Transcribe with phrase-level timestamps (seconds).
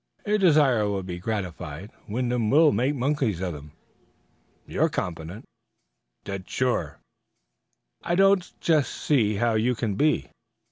[0.25, 1.91] "Your desire will be gratified.
[2.07, 3.73] Wyndham will make monkeys of them."
[4.65, 5.45] "You're confident."
[6.23, 6.97] "Dead sure."
[8.01, 10.31] "I don't just see how you can be."